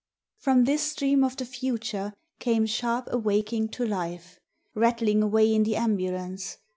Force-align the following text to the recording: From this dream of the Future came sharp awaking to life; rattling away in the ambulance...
From 0.39 0.63
this 0.63 0.95
dream 0.95 1.23
of 1.23 1.37
the 1.37 1.45
Future 1.45 2.15
came 2.39 2.65
sharp 2.65 3.07
awaking 3.11 3.69
to 3.73 3.85
life; 3.85 4.39
rattling 4.73 5.21
away 5.21 5.53
in 5.53 5.61
the 5.61 5.75
ambulance... 5.75 6.57